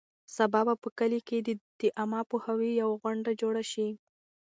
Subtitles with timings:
[0.35, 1.37] سبا به په کلي کې
[1.79, 3.87] د عامه پوهاوي یوه غونډه جوړه شي.